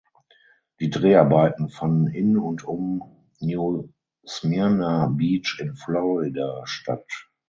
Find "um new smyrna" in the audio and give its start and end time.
2.63-5.05